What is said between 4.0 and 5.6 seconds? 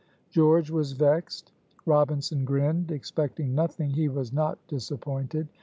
was not disappointed.